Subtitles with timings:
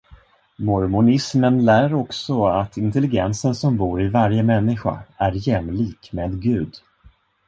[0.57, 6.73] Mormonismen lär också att intelligensen som bor i varje människa är jämlik med Gud.